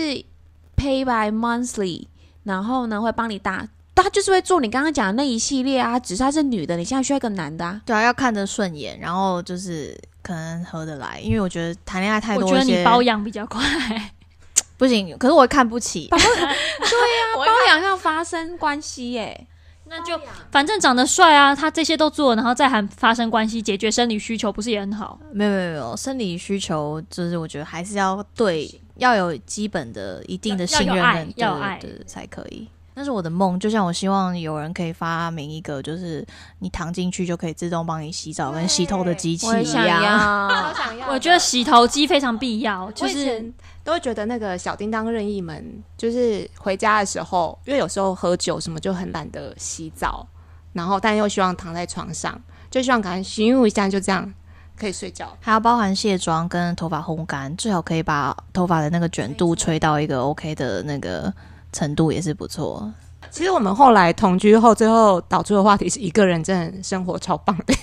[0.76, 2.06] pay by monthly，
[2.44, 3.66] 然后呢会帮你打，
[4.02, 7.80] 他就是会做你刚刚讲的那一系列啊，只是他是女的，你现在需要一个男的啊。
[7.84, 13.60] 对啊，要看着顺眼，然后就是可能合得来，因为我觉得谈恋爱太多我觉得你包养比较快，
[14.78, 16.08] 不行，可是我会看不起。
[16.12, 19.46] 对啊，包养要发生关系耶、
[19.86, 20.18] 那就
[20.50, 25.18] 反正长得帅啊，他这些都做，然后再喊发生关系，解决生理需求，不是也很好？
[25.32, 32.68] 没有没有没有，生理需求就是我觉得还是要对，要有基本的一定的信任要有爱跟要爱对对对才可以。
[33.00, 36.22] 那是我的梦，就像我希望有人可以发明一个，就是
[36.58, 40.02] 你躺进去就可以自动帮你洗澡跟洗头的机器一样。
[40.02, 40.74] 要。
[40.74, 43.50] 想要我觉得洗头机非常必要，就是
[43.82, 50.28] 都会觉得那个小叮当任意门，就是回家的时候，因为有时候喝酒什么就很懒得洗澡，
[50.74, 52.38] 然后但又希望躺在床上，
[52.70, 54.30] 就希望赶快洗浴一下，就这样
[54.76, 55.34] 可以睡觉。
[55.40, 61.32] 还要包含卸妆跟头发烘干，最好可以把头发的那个卷度吹到一个 OK 的那个
[61.72, 62.92] 程度，也是不错。
[63.30, 67.74] 其实我们后来同居后，最后导出的话题是一个人真的生活超棒的。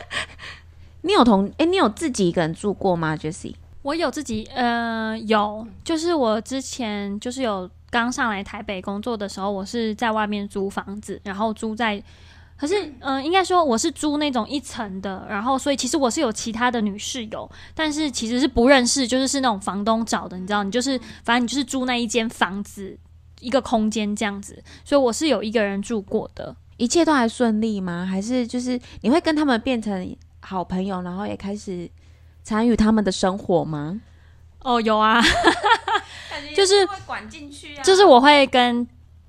[1.02, 3.54] 你有同哎、你有自己一个人住过吗，Jessie？
[3.82, 12.02] 我有自己呃有，就是我之前就是有刚上来台北工作的时候，我是在外面租房子，然后租在
[12.56, 22.98] 可是，嗯、应该说我是租那种一层的，然后所以其实我是有其他的女室友，但是其实是不认识，就是是那种房东找的，你知道，你就是反正你就是租那一间房子
[23.40, 26.56] 一个空间这样子，所以我是有一个人住过的。
[26.78, 28.06] 一切都还顺利吗？
[28.08, 31.90] 还是就是你会跟他们变成好朋友，然后也开始
[32.42, 34.00] 参与他们的生活吗？
[34.62, 35.22] 哦，有啊，
[36.56, 38.86] 就是会管进去啊就是我会跟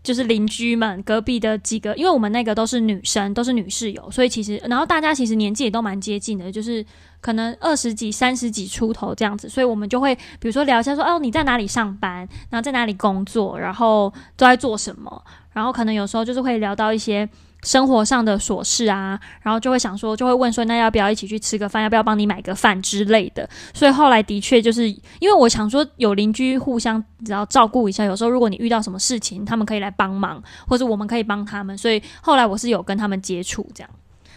[0.07, 6.85] 就是邻居们隔壁的几个，因为我们那个都是女生，都是女室友，所以其实然后大家其实年纪也都蛮接近的，就是
[7.19, 17.27] 可能二十几、三十几出头这样子，所以我们就会比如说聊一下说哦你在哪里上班，然后在哪里工作，然后都在做什么，然后可能有时候就是会聊到一些。
[17.67, 21.83] 生活上的琐事啊，然后就会想说，就会问说，那要不要一起去吃个饭？
[21.83, 23.47] 要不要帮你买个饭之类的？
[23.73, 31.77] 所以后来的确就是因为我想说，有邻居互相只要照顾一下，有时候如果你遇到什么事情，他们可以来帮忙，或者我们可以帮他们。
[31.77, 33.89] 所以后来我是有跟他们接触，这样。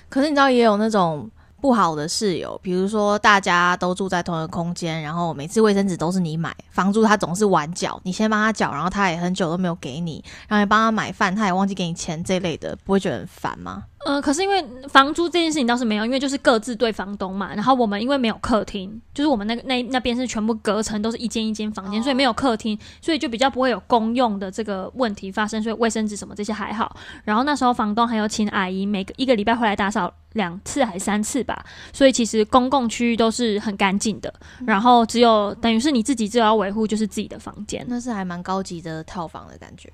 [0.08, 13.84] 可是你知道也有那种不好的室友，比如说大家都住在同一个空间，然后每次卫生纸都是你买，房租他总是晚缴，你先帮他缴，然后他也很久都没有给你，然后你帮他买饭，他也忘记给你钱这类的，不会觉得很烦吗？
[14.06, 17.54] 呃，可是因为房租这件事情倒是没有，因为就是各自对房东嘛。
[17.54, 25.62] 然后我们因为没有客厅，就是我们那个那那边是全部隔层，都是一间一间房间，所以没有客厅，所以就比较不会有公用的这个问题发生。
[25.62, 26.96] 所以卫生纸什么这些还好。
[27.24, 34.32] 然后那时候房东还有请阿姨每个一个礼拜回来打扫两次还是三次吧，所以其实公共区域都是很干净的。
[34.66, 39.92] 然后只有等于是你自己只有要维护就是自己的房间，那是还蛮高级的套房的感觉。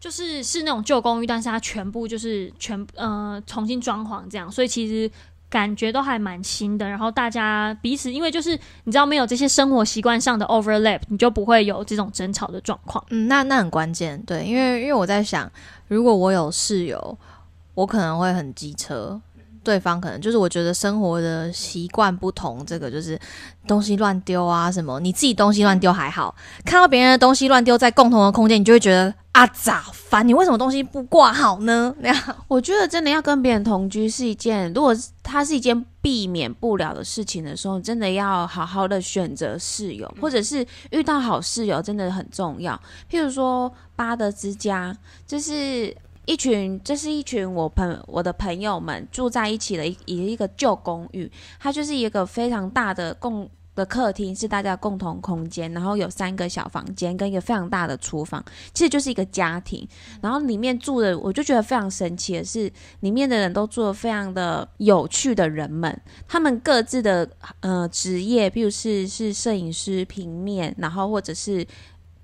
[0.00, 5.10] 就是是那种旧公寓，但是它全部就是全呃重新装潢这样，所以其实
[5.50, 6.88] 感觉都还蛮新的。
[6.88, 8.50] 然后大家彼此因为就是
[8.84, 13.04] 你知道没有这些生活习惯上的 overlap，你就不会有这种争吵的状况。
[13.10, 15.50] 嗯，那那很关键，对，因为因为我在想，
[15.88, 17.18] 如果我有室友，
[17.74, 19.20] 我可能会很机车，
[19.64, 23.18] 对方可能就是我觉得生活的习惯不同，这个就是
[23.66, 26.34] 东西乱丢啊什么，你自己东西乱丢还好，
[26.64, 31.94] 看到别人的东西乱丢在共同的空间，你就会觉得啊咋烦，你为什么东西不挂好呢？
[32.02, 42.74] 那样我觉得真的要跟别人同居是一件，如果它是一件避免不了的事情的时候，你真的要好好的选择室友，或者是遇到好室友真的很重要。
[43.08, 53.48] 譬如说巴德之家，就是一群，这是一群我朋我的朋友们住在一起的一一个旧公寓，它就是一个非常大的共。
[53.78, 59.86] 的客厅是大家共同空间，然后有三个小房间跟一个非常大的厨房，其实就是一个家庭。
[60.20, 71.66] 然后里面住的，我就觉得非常神奇的是，里面的人都住的非常的有趣的人们，他们各自的呃职业，譬如是是摄影师、平面，然后或者是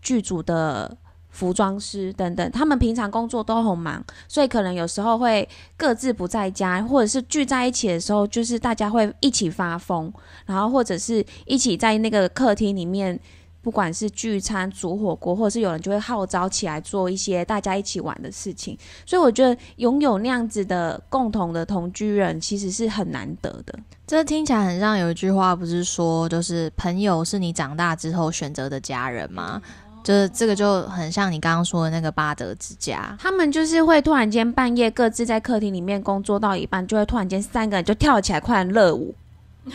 [0.03, 0.99] 剧组的。
[1.35, 10.11] 服装师等等，他们平常工作都很忙，所以可能有时候会各自不在家，或者是聚在一起的时候，就是大家会一起发疯，
[10.47, 13.19] 然后或者是一起在那个客厅里面，
[13.61, 18.79] 不管是聚餐、煮火锅，或者是有人就会号召起来做一些大家一起玩的事情。
[19.05, 23.77] 所以我觉得拥有那样子的共同的同居人，其实是很难得的。
[24.07, 29.61] 这听起来很像有一句话，不是说就是朋友是你长大之后选择的家人吗？
[30.05, 39.15] 就是这个就很像你刚刚说的那个巴德之家，他们就是会突然间半夜各自在客厅里面工作到一半，就会突然间三个人就跳起来，快乐舞。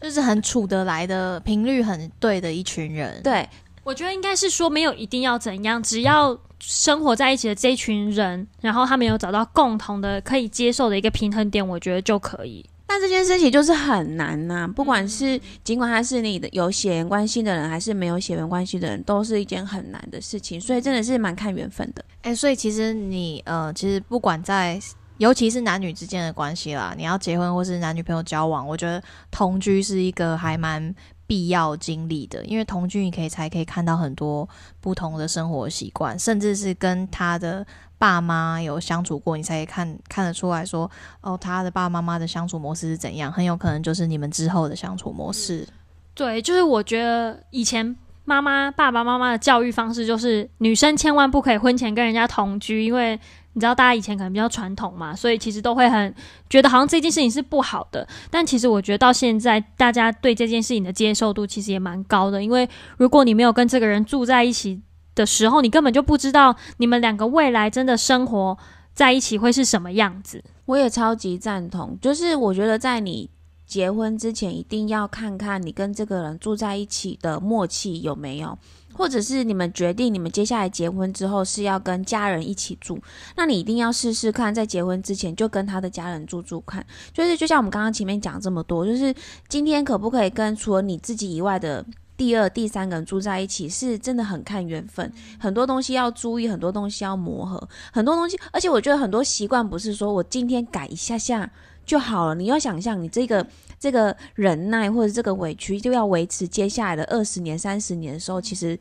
[0.00, 3.20] 就是很处得来的频率很对的一群人。
[3.22, 3.48] 对，
[3.84, 12.64] 我觉得应该是说没有一定要怎样，只要生活在一起的这一群人，然后他们有找到共同的可以接受的一个平衡点，我觉得就可以。
[12.90, 22.02] 但这件事情就是很难呐、不管是尽管他是你的有血缘关系的人，还是没有血缘关系的人，都是一件很难的事情，所以真的是蛮看缘分的。
[22.22, 24.80] 哎、所以其实你呃，其实不管在，
[25.18, 30.94] 尤其是男女之间的关系啦，你要结婚或是男女朋友交往，我觉得同居是一个还蛮
[31.26, 34.48] 必要经历的，因为同居你可以才可以看到很多
[34.80, 37.66] 不同的生活习惯，甚至是跟他的
[37.98, 45.66] 爸妈有相处过，你才看看得出来说，哦，他的爸爸妈妈的相处模式是怎样，很有可能就是你们之后的相处模式。
[46.14, 53.18] 对，就是我觉得以前妈妈、爸爸妈妈的教育方式就是女生千万不可以婚前跟人家同居，因为
[53.54, 56.14] 你知道大家以前可能比较传统嘛，所以其实都会很
[56.48, 58.06] 觉得好像这件事情是不好的。
[58.30, 64.80] 但其实我觉得到现在，大家对这件事情的接受度其实也蛮高的，因为如果你没有跟这个人住在一起
[65.18, 68.56] 的时候，你根本就不知道你们两个未来真的生活
[68.94, 70.42] 在一起会是什么样子。
[70.66, 73.28] 我也超级赞同，就是我觉得在你
[73.66, 78.56] 结婚之前一定要看看你跟这个人住在一起的默契有没有，
[78.94, 82.98] 或者是你们决定你们接下来结婚之后是要跟家人一起住，
[83.36, 86.84] 那你一定要试试看，在结婚之前就跟他的家人住住看。
[87.12, 89.14] 就是就像我们刚刚前面讲这么多，就是
[89.48, 91.84] 今天可不可以跟除了你自己以外的
[92.18, 95.10] 第二、第三个人住在一起，是真的很看缘分，
[95.40, 101.50] 很多东西要注意，很多东西要磨合，很多东西，而且我觉得很多习惯不是说我今天改一下下。
[101.88, 102.34] 就好了。
[102.34, 103.46] 你要想象，你这个
[103.80, 108.78] 这个忍耐或者这个委屈，就要维持接下来的二十年、三十年的时候，其实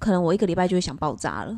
[0.00, 1.56] 可能我一个礼拜就会想爆炸了。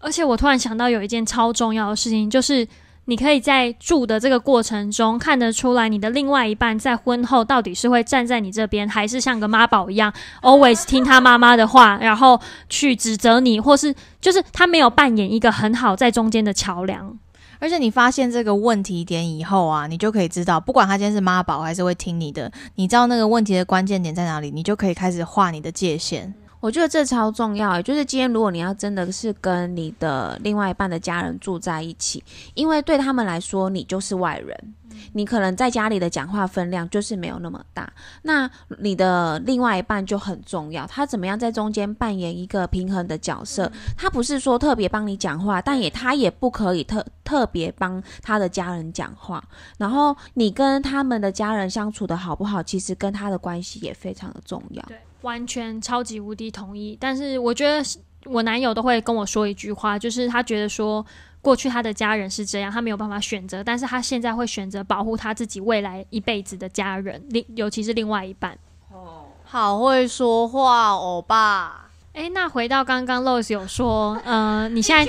[0.00, 2.66] 而且我突然想到有一件超重要的事情，就是
[3.08, 12.38] 你可以在住的这个过程中看得出来，你的另外一半在婚后到底是会站在你这边，还是像个妈宝一样，always 听他妈妈的话，然后
[12.68, 17.18] 去指责你，或是就是他没有扮演一个很好在中间的桥梁。
[17.58, 26.34] 而且你发现这个问题点以后啊，你就可以知道，不管他今天是妈宝还是会听你的，你知道那个问题的关键点在哪里，你就可以开始画你的界限。
[26.60, 32.22] 我觉得这超重要，就是今天如果你要真的是跟你的另外一半的家人住在一起，
[32.54, 34.74] 因为对他们来说你就是外人。
[35.12, 37.92] 你可能在家里的讲话分量就是没有那么大，
[38.22, 38.50] 那
[38.80, 43.70] 你的另外一半就很重要，他怎么样在中间扮演一个平衡的角色？
[43.96, 49.42] 他不是说特别帮你讲话，但也他也不可以特特别帮他的家人讲话。
[49.76, 54.84] 然后你跟他们的家人相处的好不好，其实跟他的关系也非常的重要。
[55.22, 56.96] 完全超级无敌同意。
[57.00, 57.82] 但是我觉得
[58.24, 61.04] 我男友都会跟我说一句话，就是他觉得说。
[61.40, 68.58] 过去他的家人是这样，他没有办法选择，但是他现在会选择保护他自己未来一辈子的家人，另尤其是另外一半。
[68.92, 71.88] 哦，好会说话，欧巴。
[72.12, 75.06] 哎，那回到刚刚 Rose 有说，呃，你现在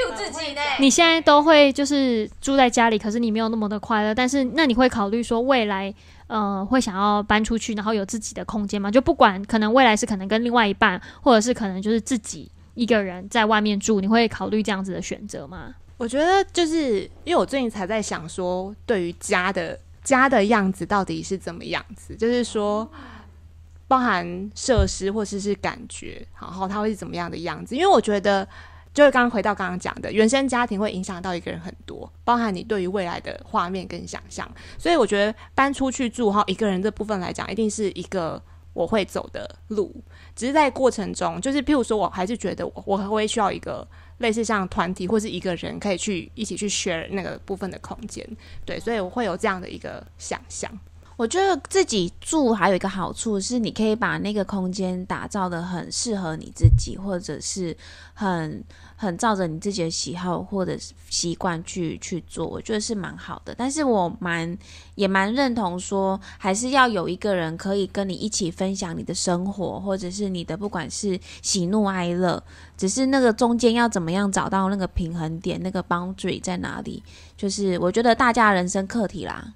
[0.78, 4.14] 你现在都会就是住在家里，可是你没有那么的快乐。
[4.14, 5.92] 但是那你会考虑说未来，
[6.30, 8.90] 呃，会想要搬出去，然后有自己的空间吗？
[8.92, 15.74] 就不管可能未来是可能跟另外一半，或者是可能就是自己一个人在外面住，你会考虑这样子的选择吗？
[15.98, 22.88] 我觉得就是因为我最近才在想说，对于家的家的样子到底是怎么样子，就是说
[23.88, 27.76] 包含设施或者是感觉，然后它会是怎么样的样子？
[27.76, 28.48] 因为我觉得
[28.94, 34.50] 就是刚刚回到刚刚讲的，原生家庭会影响到一个人很多，包含你对于未来的画面跟想象。
[34.78, 38.42] 所以我觉得搬出去住哈，一个人这部分来讲，一定是一个
[38.74, 39.96] 我会走的路。
[40.36, 43.88] 只是在过程中，就是譬如说，我还是觉得我我会需要一个。
[44.20, 48.28] 类似像团体或是一个人可以去一起去 share 那个部分的空间，
[48.66, 50.70] 对，所以我会有这样的一个想象。
[51.20, 57.76] 我觉得自己住还有一个好处是，你可以把那个空间打造的很适合你自己，或者是
[58.14, 58.64] 很
[58.96, 60.78] 很照着你自己的喜好或者
[61.10, 63.54] 习惯去去做，我觉得是蛮好的。
[63.54, 64.58] 但是我蛮
[64.96, 72.42] 也蛮认同说，还是要有一个人可以跟你一起分享你的生活，或者是你的不管是喜怒哀乐，
[72.78, 77.04] 只是那个中间要怎么样找到那个平衡点，那个 boundary 在哪里，
[77.36, 79.54] 就是我觉得大家人生课题啦。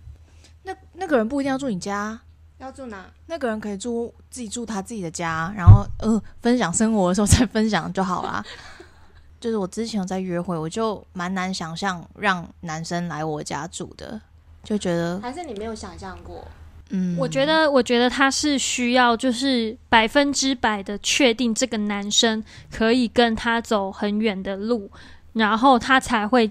[0.63, 2.19] 那那个人不一定要住你家，
[2.57, 3.05] 要住哪？
[3.27, 8.43] 那个人可以住自己住他自己的家，然后呃分享生活的时候再分享就好啦。
[9.41, 14.21] 就是我之前有在约会，我就蛮难想象让男生来我家住的，
[14.63, 16.47] 就觉得还是你没有想象过。
[16.91, 22.41] 嗯，我觉得我觉得他是需要就是百分之百的确定这个男生
[22.71, 24.89] 可以跟他走很远的路，
[25.33, 26.49] 然后他才会。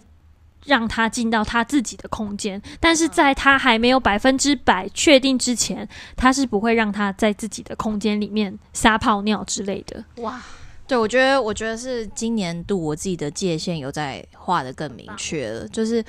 [0.64, 10.04] 让他进到他自己的空间，但是在他还没有百分之百确定之前，他是不会让他在自己的空间里面撒泡尿之类的。
[10.22, 10.40] 哇，
[10.86, 16.04] 对我觉得，我觉得是今年度我自己的界限有在画的更明确了，就是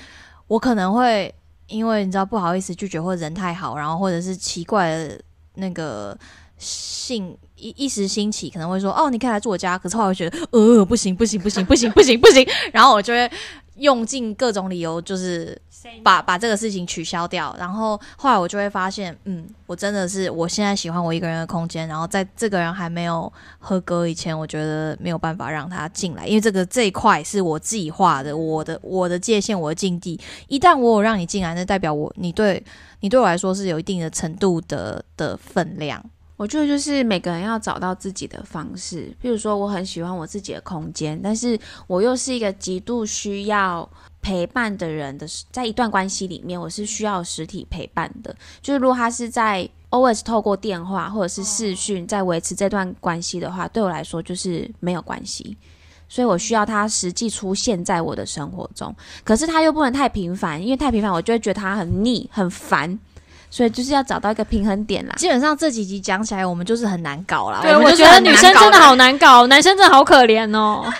[0.45, 1.33] 我可能会
[1.67, 5.19] 因为你知道不好意思拒绝，或者人太好，然后或者是奇怪的
[5.55, 6.15] 那个
[6.59, 13.31] 性一一时兴起，可能会说哦，你可以来住我家，可是后来觉得呃不行不行不行不行不行不行，然后我就会。
[13.77, 15.59] 用尽各种理由，就是
[16.03, 17.55] 把把这个事情取消掉。
[17.57, 21.87] 然后后来我就会发现，嗯，我真的是我现在喜欢我一个人的空间。
[21.87, 30.19] 然后在这个人还没有合格以前，我觉得没有办法让他进来，因为这个这一块是我自己画的，我的我的界限，我的境地。
[30.47, 32.63] 一旦我有让你进来，那代表我你对
[32.99, 36.03] 你对我来说是有一定的程度的的分量。
[36.35, 41.57] 我觉得就是每个人要找到自己的方式，比如说我很喜欢我自己的空间，但是
[41.87, 43.87] 我又是一个极度需要
[44.21, 48.35] 陪伴的人的，在一段关系里面，我是需要实体陪伴的。
[48.61, 55.55] 就是如果他是在 always 透过电话或者是视讯在维持这段关系的话，对我来说就是没有关系。
[56.09, 62.99] 所以我需要他实际出现在我的生活中，可是他又不能太频繁，因为太频繁我就会觉得他很腻很烦。
[63.53, 65.13] 所以就是要找到一个平衡点啦。
[65.15, 67.59] 基本上这几集讲起来，我们就是很难搞啦。
[67.61, 70.91] 对，我觉得女生真的好难搞，男生真的好可怜哦。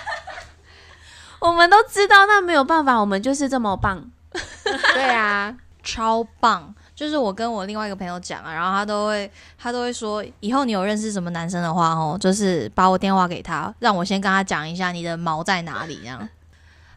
[1.40, 4.04] 我们都知道，那没有办法，我们就是这么棒。
[4.94, 5.52] 对啊，
[5.82, 6.72] 超棒。
[6.94, 9.28] 就是我跟我另外一个朋友讲啊，然后他都会
[9.58, 16.28] 他都会说，以后你有认识什么男生的话，哦，就是把我电话给他，让我先跟他讲一下你的毛在哪里，这样。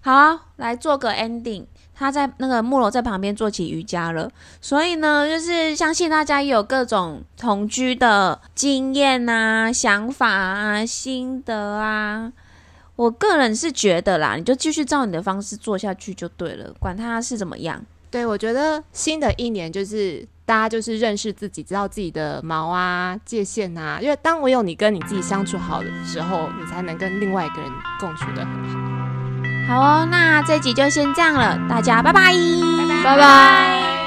[0.01, 1.65] 好啊，来做个 ending。
[1.97, 4.29] 他在那个木楼在旁边做起瑜伽了，
[4.61, 12.31] 所以呢，就是相信大家也有各种同居的经验啊、想法啊、心得啊。
[12.95, 17.83] 我个人是觉得啦，你就继续照你的方式做下去就对了，管他是怎么样。
[18.09, 23.99] 对，我觉得新的一年就是大家就是认识自己，知道自己的毛啊、界限啊。
[24.01, 28.96] 因为当我有你跟你自己相处好的时候，你才能跟另外一个人共处的很好。
[29.67, 32.31] 好哦那这集就先这样了大家拜拜。
[33.03, 33.97] 拜拜。